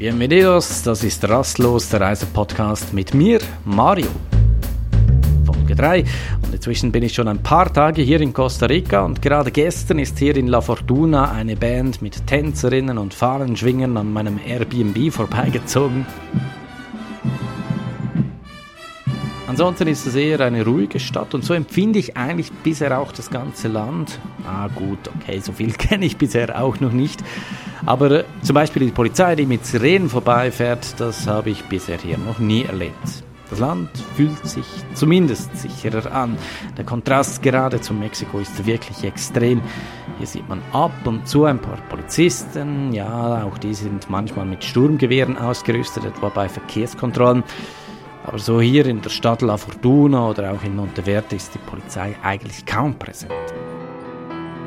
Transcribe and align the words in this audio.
Bienvenidos, 0.00 0.82
das 0.82 1.04
ist 1.04 1.28
Rastlos, 1.28 1.90
der 1.90 2.00
Reisepodcast 2.00 2.94
mit 2.94 3.12
mir, 3.12 3.38
Mario. 3.66 4.08
Folge 5.44 5.74
3 5.74 6.04
und 6.42 6.54
inzwischen 6.54 6.90
bin 6.90 7.02
ich 7.02 7.12
schon 7.12 7.28
ein 7.28 7.42
paar 7.42 7.70
Tage 7.70 8.00
hier 8.00 8.18
in 8.22 8.32
Costa 8.32 8.64
Rica 8.64 9.02
und 9.04 9.20
gerade 9.20 9.50
gestern 9.50 9.98
ist 9.98 10.18
hier 10.18 10.34
in 10.38 10.46
La 10.46 10.62
Fortuna 10.62 11.30
eine 11.32 11.54
Band 11.54 12.00
mit 12.00 12.26
Tänzerinnen 12.26 12.96
und 12.96 13.12
Fahrenschwingern 13.12 13.94
an 13.98 14.10
meinem 14.10 14.40
Airbnb 14.42 15.12
vorbeigezogen. 15.12 16.06
Ansonsten 19.50 19.88
ist 19.88 20.06
es 20.06 20.14
eher 20.14 20.38
eine 20.42 20.64
ruhige 20.64 21.00
Stadt 21.00 21.34
und 21.34 21.44
so 21.44 21.54
empfinde 21.54 21.98
ich 21.98 22.16
eigentlich 22.16 22.52
bisher 22.52 22.96
auch 22.96 23.10
das 23.10 23.30
ganze 23.30 23.66
Land. 23.66 24.20
Ah 24.46 24.68
gut, 24.68 25.10
okay, 25.16 25.40
so 25.40 25.50
viel 25.50 25.72
kenne 25.76 26.06
ich 26.06 26.16
bisher 26.16 26.62
auch 26.62 26.78
noch 26.78 26.92
nicht. 26.92 27.20
Aber 27.84 28.12
äh, 28.12 28.24
zum 28.42 28.54
Beispiel 28.54 28.86
die 28.86 28.92
Polizei, 28.92 29.34
die 29.34 29.46
mit 29.46 29.66
Sirenen 29.66 30.08
vorbeifährt, 30.08 31.00
das 31.00 31.26
habe 31.26 31.50
ich 31.50 31.64
bisher 31.64 31.98
hier 31.98 32.16
noch 32.16 32.38
nie 32.38 32.62
erlebt. 32.62 32.94
Das 33.50 33.58
Land 33.58 33.90
fühlt 34.14 34.46
sich 34.46 34.66
zumindest 34.94 35.56
sicherer 35.56 36.12
an. 36.12 36.38
Der 36.76 36.84
Kontrast 36.84 37.42
gerade 37.42 37.80
zu 37.80 37.92
Mexiko 37.92 38.38
ist 38.38 38.64
wirklich 38.64 39.02
extrem. 39.02 39.62
Hier 40.18 40.28
sieht 40.28 40.48
man 40.48 40.62
ab 40.72 40.92
und 41.04 41.26
zu 41.26 41.44
ein 41.44 41.58
paar 41.58 41.78
Polizisten. 41.88 42.92
Ja, 42.92 43.42
auch 43.42 43.58
die 43.58 43.74
sind 43.74 44.08
manchmal 44.08 44.46
mit 44.46 44.62
Sturmgewehren 44.62 45.36
ausgerüstet, 45.36 46.04
etwa 46.04 46.28
bei 46.28 46.48
Verkehrskontrollen. 46.48 47.42
Aber 48.30 48.38
so 48.38 48.60
hier 48.60 48.86
in 48.86 49.02
der 49.02 49.10
Stadt 49.10 49.42
La 49.42 49.56
Fortuna 49.56 50.28
oder 50.28 50.52
auch 50.52 50.62
in 50.62 50.76
Monteverde 50.76 51.34
ist 51.34 51.52
die 51.52 51.58
Polizei 51.58 52.14
eigentlich 52.22 52.64
kaum 52.64 52.94
präsent. 52.94 53.32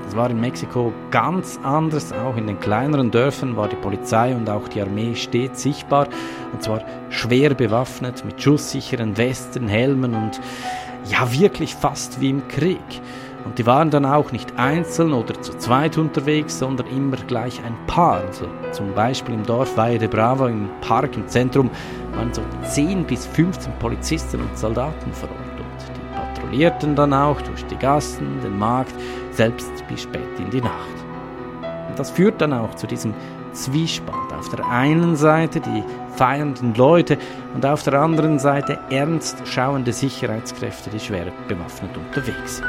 Das 0.03 0.17
war 0.17 0.29
in 0.29 0.41
Mexiko 0.41 0.91
ganz 1.11 1.57
anders. 1.63 2.11
Auch 2.11 2.35
in 2.35 2.47
den 2.47 2.59
kleineren 2.59 3.09
Dörfern 3.09 3.55
war 3.55 3.69
die 3.69 3.77
Polizei 3.77 4.35
und 4.35 4.49
auch 4.49 4.67
die 4.67 4.81
Armee 4.81 5.15
stets 5.15 5.63
sichtbar. 5.63 6.09
Und 6.51 6.61
zwar 6.61 6.83
schwer 7.09 7.53
bewaffnet 7.53 8.25
mit 8.25 8.41
schusssicheren 8.41 9.15
Westen, 9.15 9.69
Helmen 9.69 10.13
und 10.13 10.41
ja 11.05 11.31
wirklich 11.31 11.73
fast 11.73 12.19
wie 12.19 12.31
im 12.31 12.45
Krieg. 12.49 12.81
Und 13.45 13.59
die 13.59 13.65
waren 13.65 13.89
dann 13.89 14.05
auch 14.05 14.33
nicht 14.33 14.57
einzeln 14.57 15.13
oder 15.13 15.41
zu 15.41 15.57
zweit 15.57 15.97
unterwegs, 15.97 16.59
sondern 16.59 16.87
immer 16.87 17.15
gleich 17.27 17.61
ein 17.63 17.77
Paar. 17.87 18.25
Also 18.27 18.45
zum 18.73 18.93
Beispiel 18.93 19.35
im 19.35 19.45
Dorf 19.45 19.77
Valle 19.77 19.99
de 19.99 20.09
Bravo 20.09 20.47
im 20.47 20.69
Park 20.81 21.15
im 21.15 21.29
Zentrum 21.29 21.69
waren 22.15 22.33
so 22.33 22.41
10 22.63 23.05
bis 23.05 23.25
15 23.27 23.73
Polizisten 23.79 24.41
und 24.41 24.57
Soldaten 24.57 25.11
vor 25.13 25.29
Ort. 25.29 25.59
Und 25.59 25.95
die 25.95 26.15
patrouillierten 26.15 26.95
dann 26.95 27.13
auch 27.13 27.41
durch 27.41 27.65
die 27.65 27.77
Gassen, 27.77 28.39
den 28.41 28.57
Markt, 28.57 28.93
selbst 29.31 29.71
bis 29.87 30.03
spät 30.03 30.39
in 30.39 30.49
die 30.49 30.61
Nacht. 30.61 30.73
Und 31.89 31.99
das 31.99 32.11
führt 32.11 32.41
dann 32.41 32.53
auch 32.53 32.73
zu 32.75 32.87
diesem 32.87 33.13
Zwiespalt. 33.53 34.33
Auf 34.33 34.49
der 34.49 34.65
einen 34.67 35.15
Seite 35.15 35.59
die 35.59 35.83
feiernden 36.15 36.73
Leute 36.75 37.17
und 37.53 37.65
auf 37.65 37.83
der 37.83 37.93
anderen 37.93 38.39
Seite 38.39 38.79
ernst 38.89 39.47
schauende 39.47 39.93
Sicherheitskräfte, 39.93 40.89
die 40.89 40.99
schwer 40.99 41.31
bewaffnet 41.47 41.95
unterwegs 41.97 42.57
sind. 42.57 42.67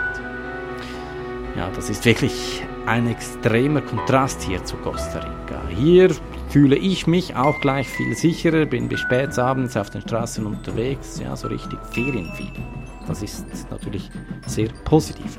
Ja, 1.56 1.70
das 1.74 1.88
ist 1.88 2.04
wirklich 2.04 2.62
ein 2.86 3.08
extremer 3.08 3.80
Kontrast 3.80 4.42
hier 4.42 4.64
zu 4.64 4.76
Costa 4.76 5.20
Rica. 5.20 5.60
Hier 5.68 6.10
fühle 6.54 6.76
ich 6.76 7.08
mich 7.08 7.34
auch 7.34 7.60
gleich 7.60 7.88
viel 7.88 8.14
sicherer, 8.14 8.64
bin 8.64 8.88
bis 8.88 9.00
spät 9.00 9.36
abends 9.40 9.76
auf 9.76 9.90
den 9.90 10.02
Straßen 10.02 10.46
unterwegs, 10.46 11.18
ja, 11.18 11.34
so 11.34 11.48
richtig 11.48 11.80
Ferienfieber. 11.90 12.62
Das 13.08 13.24
ist 13.24 13.44
natürlich 13.72 14.08
sehr 14.46 14.68
positiv. 14.84 15.36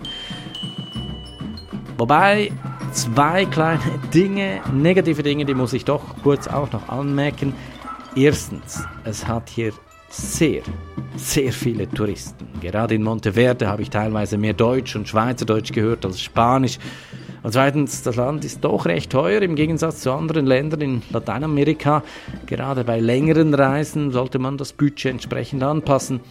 Wobei 1.97 2.51
zwei 2.91 3.45
kleine 3.45 3.79
Dinge, 4.13 4.59
negative 4.73 5.23
Dinge, 5.23 5.45
die 5.45 5.53
muss 5.53 5.71
ich 5.71 5.85
doch 5.85 6.01
kurz 6.21 6.49
auch 6.49 6.69
noch 6.73 6.89
anmerken. 6.89 7.53
Erstens, 8.17 8.83
es 9.05 9.25
hat 9.25 9.47
hier 9.47 9.71
sehr, 10.09 10.63
sehr 11.15 11.53
viele 11.53 11.89
Touristen. 11.89 12.45
Gerade 12.59 12.95
in 12.95 13.03
Monteverde 13.03 13.69
habe 13.69 13.83
ich 13.83 13.89
teilweise 13.89 14.37
mehr 14.37 14.53
Deutsch 14.53 14.97
und 14.97 15.07
Schweizerdeutsch 15.07 15.71
gehört 15.71 16.05
als 16.05 16.19
Spanisch. 16.19 16.77
Und 17.45 17.51
zweitens, 17.51 18.01
das 18.01 18.15
Land 18.15 18.43
ist 18.43 18.63
doch 18.63 18.87
recht 18.87 19.11
teuer 19.11 19.43
im 19.43 19.55
Gegensatz 19.55 19.99
zu 19.99 20.11
anderen 20.11 20.47
Ländern 20.47 20.81
in 20.81 21.01
Lateinamerika. 21.11 22.01
Gerade 22.47 22.83
bei 22.83 22.99
längeren 22.99 23.53
Reisen 23.53 24.09
sollte 24.09 24.39
man 24.39 24.57
das 24.57 24.73
Budget 24.73 25.11
entsprechend 25.11 25.61
anpassen 25.61 26.21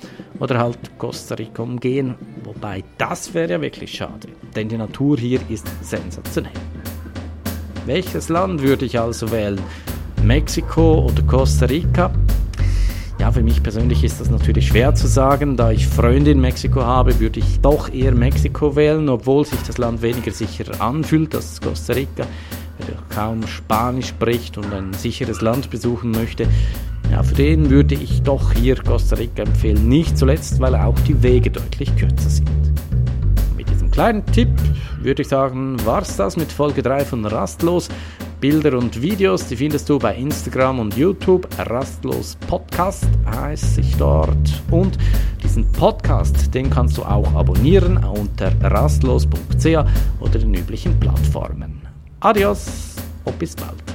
oder 0.40 0.58
halt 0.58 0.76
Costa 0.98 1.36
Rica 1.36 1.62
umgehen. 1.62 2.16
Wobei 2.42 2.82
das 2.98 3.32
wäre 3.32 3.52
ja 3.52 3.60
wirklich 3.60 3.92
schade, 3.92 4.26
denn 4.56 4.68
die 4.68 4.76
Natur 4.76 5.16
hier 5.16 5.38
ist 5.48 5.68
sensationell. 5.82 6.50
Welches 7.86 8.28
Land 8.28 8.60
würde 8.62 8.84
ich 8.84 8.98
also 8.98 9.30
wählen? 9.30 9.60
Mexiko 10.20 11.04
oder 11.04 11.22
Costa 11.22 11.66
Rica? 11.66 12.10
Ja, 13.24 13.32
für 13.32 13.42
mich 13.42 13.62
persönlich 13.62 14.04
ist 14.04 14.20
das 14.20 14.28
natürlich 14.28 14.66
schwer 14.66 14.94
zu 14.94 15.06
sagen. 15.06 15.56
Da 15.56 15.70
ich 15.70 15.88
Freunde 15.88 16.30
in 16.30 16.42
Mexiko 16.42 16.82
habe, 16.82 17.20
würde 17.20 17.40
ich 17.40 17.58
doch 17.60 17.90
eher 17.90 18.12
Mexiko 18.12 18.76
wählen, 18.76 19.08
obwohl 19.08 19.46
sich 19.46 19.58
das 19.66 19.78
Land 19.78 20.02
weniger 20.02 20.30
sicher 20.30 20.66
anfühlt 20.78 21.34
als 21.34 21.58
Costa 21.58 21.94
Rica. 21.94 22.26
Wer 22.76 22.96
kaum 23.08 23.46
Spanisch 23.46 24.08
spricht 24.08 24.58
und 24.58 24.70
ein 24.74 24.92
sicheres 24.92 25.40
Land 25.40 25.70
besuchen 25.70 26.10
möchte, 26.10 26.46
ja, 27.10 27.22
für 27.22 27.34
den 27.34 27.70
würde 27.70 27.94
ich 27.94 28.20
doch 28.20 28.52
hier 28.52 28.76
Costa 28.76 29.16
Rica 29.16 29.44
empfehlen. 29.44 29.88
Nicht 29.88 30.18
zuletzt, 30.18 30.60
weil 30.60 30.74
auch 30.74 31.00
die 31.00 31.22
Wege 31.22 31.50
deutlich 31.50 31.96
kürzer 31.96 32.28
sind. 32.28 32.50
Mit 33.56 33.70
diesem 33.70 33.90
kleinen 33.90 34.26
Tipp 34.26 34.50
würde 35.00 35.22
ich 35.22 35.28
sagen, 35.28 35.78
war's 35.86 36.18
das 36.18 36.36
mit 36.36 36.52
Folge 36.52 36.82
3 36.82 37.06
von 37.06 37.24
Rastlos. 37.24 37.88
Bilder 38.44 38.76
und 38.76 39.00
Videos, 39.00 39.46
die 39.46 39.56
findest 39.56 39.88
du 39.88 39.98
bei 39.98 40.16
Instagram 40.16 40.78
und 40.78 40.98
YouTube. 40.98 41.48
Rastlos 41.56 42.36
Podcast 42.46 43.06
heißt 43.24 43.76
sich 43.76 43.96
dort. 43.96 44.36
Und 44.70 44.98
diesen 45.42 45.72
Podcast, 45.72 46.54
den 46.54 46.68
kannst 46.68 46.98
du 46.98 47.04
auch 47.04 47.34
abonnieren 47.34 47.96
unter 48.04 48.52
rastlos.ch 48.60 49.64
oder 50.20 50.38
den 50.38 50.52
üblichen 50.52 51.00
Plattformen. 51.00 51.80
Adios 52.20 52.96
und 53.24 53.38
bis 53.38 53.56
bald. 53.56 53.93